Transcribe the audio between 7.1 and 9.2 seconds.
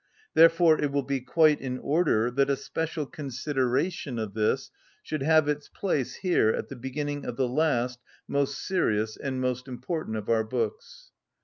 of the last, most serious,